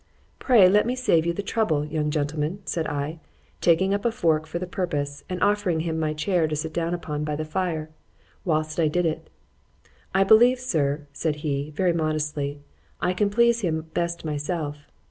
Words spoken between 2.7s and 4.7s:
I, taking up a fork for the